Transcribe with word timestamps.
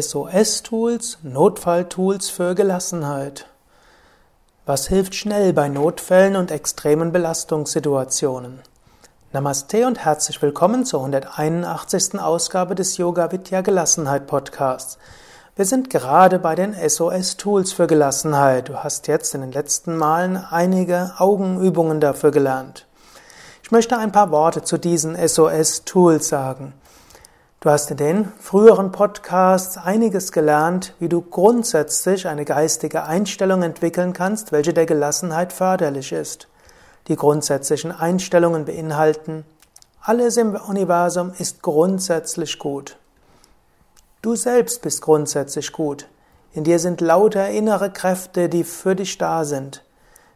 SOS-Tools, 0.00 1.18
Notfalltools 1.22 2.30
für 2.30 2.54
Gelassenheit. 2.54 3.46
Was 4.64 4.86
hilft 4.86 5.16
schnell 5.16 5.52
bei 5.52 5.68
Notfällen 5.68 6.36
und 6.36 6.52
extremen 6.52 7.10
Belastungssituationen? 7.10 8.60
Namaste 9.32 9.88
und 9.88 10.04
herzlich 10.04 10.40
willkommen 10.40 10.84
zur 10.84 11.00
181. 11.00 12.20
Ausgabe 12.20 12.76
des 12.76 12.96
Yoga 12.96 13.32
Vidya 13.32 13.62
Gelassenheit 13.62 14.28
Podcasts. 14.28 14.98
Wir 15.56 15.64
sind 15.64 15.90
gerade 15.90 16.38
bei 16.38 16.54
den 16.54 16.74
SOS-Tools 16.74 17.72
für 17.72 17.88
Gelassenheit. 17.88 18.68
Du 18.68 18.76
hast 18.84 19.08
jetzt 19.08 19.34
in 19.34 19.40
den 19.40 19.52
letzten 19.52 19.96
Malen 19.96 20.36
einige 20.36 21.14
Augenübungen 21.18 21.98
dafür 21.98 22.30
gelernt. 22.30 22.86
Ich 23.64 23.72
möchte 23.72 23.98
ein 23.98 24.12
paar 24.12 24.30
Worte 24.30 24.62
zu 24.62 24.78
diesen 24.78 25.16
SOS-Tools 25.16 26.28
sagen. 26.28 26.74
Du 27.60 27.70
hast 27.70 27.90
in 27.90 27.96
den 27.96 28.32
früheren 28.38 28.92
Podcasts 28.92 29.78
einiges 29.78 30.30
gelernt, 30.30 30.94
wie 31.00 31.08
du 31.08 31.20
grundsätzlich 31.20 32.28
eine 32.28 32.44
geistige 32.44 33.02
Einstellung 33.02 33.64
entwickeln 33.64 34.12
kannst, 34.12 34.52
welche 34.52 34.72
der 34.72 34.86
Gelassenheit 34.86 35.52
förderlich 35.52 36.12
ist. 36.12 36.46
Die 37.08 37.16
grundsätzlichen 37.16 37.90
Einstellungen 37.90 38.64
beinhalten, 38.64 39.44
alles 40.00 40.36
im 40.36 40.54
Universum 40.54 41.32
ist 41.36 41.60
grundsätzlich 41.60 42.60
gut. 42.60 42.96
Du 44.22 44.36
selbst 44.36 44.80
bist 44.82 45.02
grundsätzlich 45.02 45.72
gut. 45.72 46.06
In 46.52 46.62
dir 46.62 46.78
sind 46.78 47.00
lauter 47.00 47.48
innere 47.48 47.90
Kräfte, 47.90 48.48
die 48.48 48.62
für 48.62 48.94
dich 48.94 49.18
da 49.18 49.44
sind. 49.44 49.82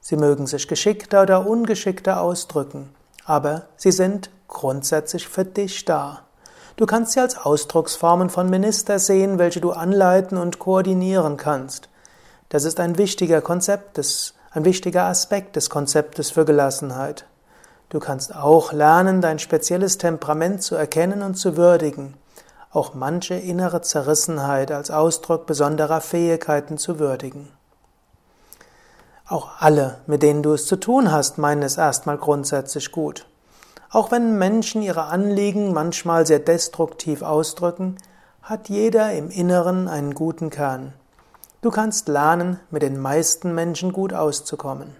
Sie 0.00 0.16
mögen 0.16 0.46
sich 0.46 0.68
geschickter 0.68 1.22
oder 1.22 1.48
ungeschickter 1.48 2.20
ausdrücken, 2.20 2.94
aber 3.24 3.66
sie 3.76 3.90
sind 3.90 4.30
grundsätzlich 4.46 5.26
für 5.26 5.44
dich 5.44 5.84
da. 5.84 6.27
Du 6.78 6.86
kannst 6.86 7.10
sie 7.10 7.20
als 7.20 7.36
Ausdrucksformen 7.36 8.30
von 8.30 8.48
Minister 8.48 9.00
sehen, 9.00 9.40
welche 9.40 9.60
du 9.60 9.72
anleiten 9.72 10.38
und 10.38 10.60
koordinieren 10.60 11.36
kannst. 11.36 11.88
Das 12.50 12.62
ist 12.62 12.78
ein 12.78 12.96
wichtiger 12.96 13.40
Konzept, 13.40 13.96
des, 13.96 14.34
ein 14.52 14.64
wichtiger 14.64 15.06
Aspekt 15.06 15.56
des 15.56 15.70
Konzeptes 15.70 16.30
für 16.30 16.44
Gelassenheit. 16.44 17.26
Du 17.88 17.98
kannst 17.98 18.32
auch 18.32 18.72
lernen, 18.72 19.20
dein 19.20 19.40
spezielles 19.40 19.98
Temperament 19.98 20.62
zu 20.62 20.76
erkennen 20.76 21.22
und 21.22 21.34
zu 21.34 21.56
würdigen, 21.56 22.14
auch 22.70 22.94
manche 22.94 23.34
innere 23.34 23.82
Zerrissenheit 23.82 24.70
als 24.70 24.92
Ausdruck 24.92 25.46
besonderer 25.46 26.00
Fähigkeiten 26.00 26.78
zu 26.78 27.00
würdigen. 27.00 27.48
Auch 29.26 29.48
alle, 29.58 29.98
mit 30.06 30.22
denen 30.22 30.44
du 30.44 30.52
es 30.52 30.66
zu 30.66 30.76
tun 30.76 31.10
hast, 31.10 31.38
meinen 31.38 31.62
es 31.62 31.76
erstmal 31.76 32.18
grundsätzlich 32.18 32.92
gut. 32.92 33.26
Auch 33.90 34.10
wenn 34.10 34.36
Menschen 34.36 34.82
ihre 34.82 35.04
Anliegen 35.04 35.72
manchmal 35.72 36.26
sehr 36.26 36.40
destruktiv 36.40 37.22
ausdrücken, 37.22 37.96
hat 38.42 38.68
jeder 38.68 39.12
im 39.12 39.30
Inneren 39.30 39.88
einen 39.88 40.14
guten 40.14 40.50
Kern. 40.50 40.92
Du 41.60 41.70
kannst 41.70 42.08
lernen, 42.08 42.60
mit 42.70 42.82
den 42.82 43.00
meisten 43.00 43.54
Menschen 43.54 43.92
gut 43.92 44.12
auszukommen. 44.12 44.94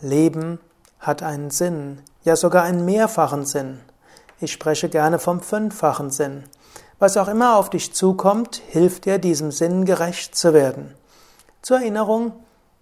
Leben 0.00 0.58
hat 0.98 1.22
einen 1.22 1.50
Sinn, 1.50 2.00
ja 2.24 2.36
sogar 2.36 2.64
einen 2.64 2.84
mehrfachen 2.84 3.44
Sinn. 3.44 3.80
Ich 4.40 4.52
spreche 4.52 4.88
gerne 4.88 5.18
vom 5.18 5.40
fünffachen 5.40 6.10
Sinn. 6.10 6.44
Was 6.98 7.16
auch 7.16 7.28
immer 7.28 7.56
auf 7.56 7.70
dich 7.70 7.92
zukommt, 7.94 8.62
hilft 8.68 9.04
dir, 9.04 9.18
diesem 9.18 9.52
Sinn 9.52 9.84
gerecht 9.84 10.34
zu 10.34 10.52
werden. 10.52 10.94
Zur 11.60 11.78
Erinnerung, 11.78 12.32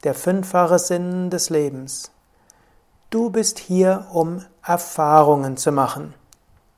der 0.04 0.14
fünffache 0.14 0.78
Sinn 0.78 1.28
des 1.30 1.50
Lebens. 1.50 2.10
Du 3.10 3.28
bist 3.28 3.58
hier, 3.58 4.06
um 4.12 4.44
Erfahrungen 4.64 5.56
zu 5.56 5.72
machen. 5.72 6.14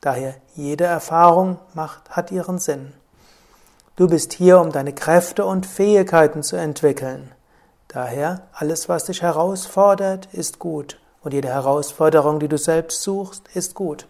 Daher 0.01 0.33
jede 0.55 0.83
Erfahrung 0.83 1.59
macht, 1.75 2.09
hat 2.09 2.31
ihren 2.31 2.57
Sinn. 2.57 2.91
Du 3.95 4.07
bist 4.07 4.33
hier, 4.33 4.59
um 4.59 4.71
deine 4.71 4.93
Kräfte 4.93 5.45
und 5.45 5.67
Fähigkeiten 5.67 6.41
zu 6.41 6.55
entwickeln. 6.55 7.31
Daher 7.87 8.47
alles, 8.51 8.89
was 8.89 9.03
dich 9.03 9.21
herausfordert, 9.21 10.27
ist 10.31 10.57
gut. 10.57 10.99
Und 11.21 11.35
jede 11.35 11.49
Herausforderung, 11.49 12.39
die 12.39 12.47
du 12.47 12.57
selbst 12.57 13.03
suchst, 13.03 13.47
ist 13.53 13.75
gut. 13.75 14.07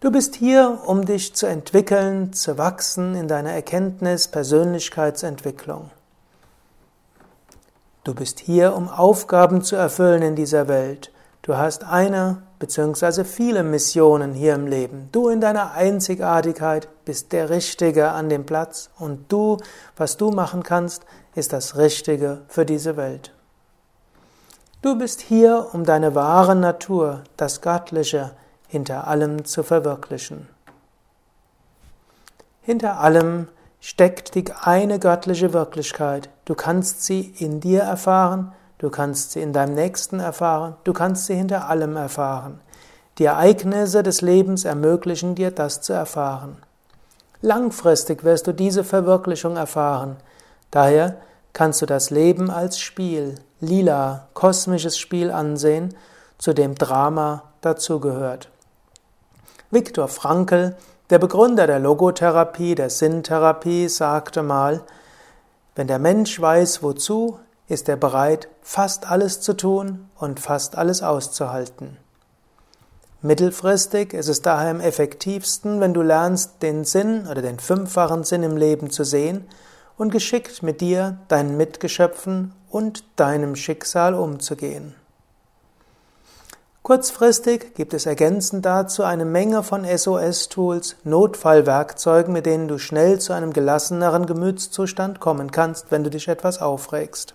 Du 0.00 0.10
bist 0.10 0.36
hier, 0.36 0.80
um 0.86 1.04
dich 1.04 1.34
zu 1.34 1.44
entwickeln, 1.44 2.32
zu 2.32 2.56
wachsen 2.56 3.14
in 3.14 3.28
deiner 3.28 3.52
Erkenntnis, 3.52 4.28
Persönlichkeitsentwicklung. 4.28 5.90
Du 8.04 8.14
bist 8.14 8.38
hier, 8.40 8.74
um 8.74 8.88
Aufgaben 8.88 9.62
zu 9.62 9.76
erfüllen 9.76 10.22
in 10.22 10.36
dieser 10.36 10.68
Welt. 10.68 11.12
Du 11.42 11.56
hast 11.56 11.84
eine 11.84 12.42
bzw. 12.58 13.24
viele 13.24 13.62
Missionen 13.62 14.34
hier 14.34 14.54
im 14.54 14.66
Leben. 14.66 15.08
Du 15.12 15.28
in 15.28 15.40
deiner 15.40 15.72
Einzigartigkeit 15.72 16.88
bist 17.04 17.32
der 17.32 17.50
Richtige 17.50 18.10
an 18.10 18.28
dem 18.28 18.44
Platz 18.44 18.90
und 18.98 19.30
du, 19.32 19.58
was 19.96 20.16
du 20.16 20.30
machen 20.30 20.62
kannst, 20.62 21.04
ist 21.34 21.52
das 21.52 21.76
Richtige 21.76 22.42
für 22.48 22.66
diese 22.66 22.96
Welt. 22.96 23.32
Du 24.82 24.96
bist 24.96 25.20
hier, 25.20 25.68
um 25.72 25.84
deine 25.84 26.14
wahre 26.14 26.54
Natur, 26.54 27.22
das 27.36 27.60
Göttliche, 27.60 28.32
hinter 28.68 29.08
allem 29.08 29.44
zu 29.44 29.62
verwirklichen. 29.62 30.48
Hinter 32.62 33.00
allem 33.00 33.48
steckt 33.80 34.34
die 34.34 34.44
eine 34.60 34.98
göttliche 34.98 35.52
Wirklichkeit. 35.52 36.28
Du 36.44 36.54
kannst 36.54 37.04
sie 37.04 37.34
in 37.38 37.60
dir 37.60 37.82
erfahren, 37.82 38.52
du 38.78 38.90
kannst 38.90 39.32
sie 39.32 39.42
in 39.42 39.52
deinem 39.52 39.74
Nächsten 39.74 40.20
erfahren, 40.20 40.76
du 40.84 40.92
kannst 40.92 41.26
sie 41.26 41.34
hinter 41.34 41.68
allem 41.68 41.96
erfahren. 41.96 42.60
Die 43.18 43.24
Ereignisse 43.24 44.02
des 44.02 44.20
Lebens 44.20 44.64
ermöglichen 44.64 45.34
dir, 45.34 45.50
das 45.50 45.80
zu 45.80 45.92
erfahren. 45.92 46.56
Langfristig 47.40 48.24
wirst 48.24 48.46
du 48.46 48.52
diese 48.52 48.84
Verwirklichung 48.84 49.56
erfahren. 49.56 50.16
Daher 50.70 51.16
kannst 51.52 51.82
du 51.82 51.86
das 51.86 52.10
Leben 52.10 52.50
als 52.50 52.78
Spiel, 52.78 53.36
lila, 53.60 54.28
kosmisches 54.34 54.98
Spiel 54.98 55.30
ansehen, 55.30 55.94
zu 56.38 56.52
dem 56.52 56.76
Drama 56.76 57.44
dazugehört. 57.60 58.48
Viktor 59.70 60.08
Frankl 60.08 60.76
der 61.10 61.18
Begründer 61.18 61.66
der 61.66 61.78
Logotherapie, 61.78 62.74
der 62.74 62.90
Sinntherapie, 62.90 63.88
sagte 63.88 64.42
mal, 64.42 64.82
wenn 65.74 65.86
der 65.86 65.98
Mensch 65.98 66.40
weiß, 66.40 66.82
wozu, 66.82 67.38
ist 67.68 67.88
er 67.88 67.96
bereit, 67.96 68.48
fast 68.62 69.10
alles 69.10 69.40
zu 69.40 69.54
tun 69.54 70.08
und 70.16 70.40
fast 70.40 70.76
alles 70.76 71.02
auszuhalten. 71.02 71.96
Mittelfristig 73.20 74.12
ist 74.12 74.28
es 74.28 74.42
daher 74.42 74.70
am 74.70 74.80
effektivsten, 74.80 75.80
wenn 75.80 75.94
du 75.94 76.02
lernst, 76.02 76.62
den 76.62 76.84
Sinn 76.84 77.26
oder 77.26 77.42
den 77.42 77.58
fünffachen 77.58 78.24
Sinn 78.24 78.42
im 78.42 78.56
Leben 78.56 78.90
zu 78.90 79.02
sehen 79.02 79.46
und 79.96 80.12
geschickt 80.12 80.62
mit 80.62 80.80
dir, 80.80 81.18
deinen 81.28 81.56
Mitgeschöpfen 81.56 82.54
und 82.70 83.04
deinem 83.16 83.56
Schicksal 83.56 84.14
umzugehen. 84.14 84.94
Kurzfristig 86.88 87.74
gibt 87.74 87.92
es 87.92 88.06
ergänzend 88.06 88.64
dazu 88.64 89.04
eine 89.04 89.26
Menge 89.26 89.62
von 89.62 89.84
SOS-Tools, 89.84 90.96
Notfallwerkzeugen, 91.04 92.32
mit 92.32 92.46
denen 92.46 92.66
du 92.66 92.78
schnell 92.78 93.20
zu 93.20 93.34
einem 93.34 93.52
gelasseneren 93.52 94.24
Gemütszustand 94.24 95.20
kommen 95.20 95.50
kannst, 95.50 95.90
wenn 95.90 96.02
du 96.02 96.08
dich 96.08 96.28
etwas 96.28 96.62
aufregst. 96.62 97.34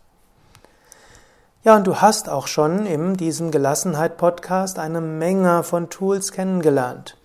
Ja, 1.64 1.76
und 1.76 1.86
du 1.86 1.98
hast 1.98 2.30
auch 2.30 2.48
schon 2.48 2.88
in 2.88 3.14
diesem 3.14 3.52
Gelassenheit-Podcast 3.52 4.80
eine 4.80 5.02
Menge 5.02 5.62
von 5.62 5.92
Tools 5.92 6.32
kennengelernt. 6.32 7.16